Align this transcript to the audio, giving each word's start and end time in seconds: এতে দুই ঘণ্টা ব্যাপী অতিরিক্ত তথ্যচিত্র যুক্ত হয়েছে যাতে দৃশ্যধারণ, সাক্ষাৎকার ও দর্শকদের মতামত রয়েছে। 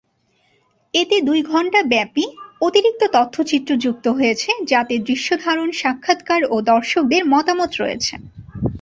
এতে 0.93 1.15
দুই 1.21 1.39
ঘণ্টা 1.43 1.79
ব্যাপী 1.91 2.25
অতিরিক্ত 2.61 3.01
তথ্যচিত্র 3.13 3.71
যুক্ত 3.77 4.05
হয়েছে 4.17 4.49
যাতে 4.63 4.93
দৃশ্যধারণ, 5.07 5.69
সাক্ষাৎকার 5.81 6.41
ও 6.45 6.55
দর্শকদের 6.71 7.23
মতামত 7.33 7.71
রয়েছে। 7.81 8.13